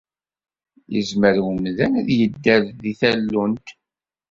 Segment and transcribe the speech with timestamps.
[0.93, 3.67] Yezmer umdan ad yedder deg tallunt?